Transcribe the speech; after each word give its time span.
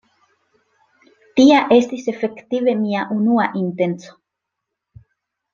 Tia 1.39 1.59
estis 1.75 2.09
efektive 2.15 2.75
mia 2.81 3.05
unua 3.19 3.47
intenco. 3.63 4.19